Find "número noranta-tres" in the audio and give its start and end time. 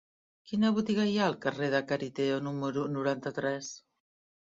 2.49-3.75